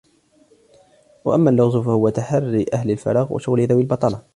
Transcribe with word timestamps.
وَأَمَّا 1.25 1.49
اللُّغْزُ 1.49 1.75
فَهُوَ 1.77 2.09
تَحَرِّي 2.09 2.65
أَهْلِ 2.73 2.91
الْفَرَاغِ 2.91 3.33
وَشُغْلُ 3.33 3.65
ذَوِي 3.67 3.81
الْبَطَالَةِ 3.81 4.23